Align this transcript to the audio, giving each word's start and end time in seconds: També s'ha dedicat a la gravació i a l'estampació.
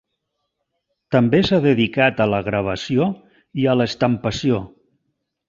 També 1.15 1.41
s'ha 1.49 1.59
dedicat 1.65 2.23
a 2.25 2.27
la 2.31 2.39
gravació 2.47 3.11
i 3.65 3.69
a 3.75 3.77
l'estampació. 3.79 4.65